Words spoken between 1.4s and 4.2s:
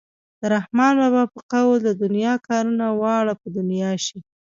قول د دنیا کارونه واړه په دنیا شي.